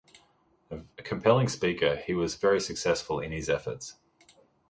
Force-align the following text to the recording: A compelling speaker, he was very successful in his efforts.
A 0.71 0.77
compelling 1.03 1.47
speaker, 1.47 1.97
he 1.97 2.15
was 2.15 2.33
very 2.33 2.59
successful 2.59 3.19
in 3.19 3.31
his 3.31 3.49
efforts. 3.51 3.97